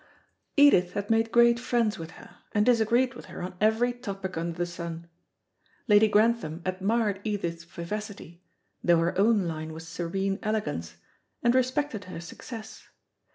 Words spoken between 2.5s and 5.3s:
and disagreed with her on every topic under the sun.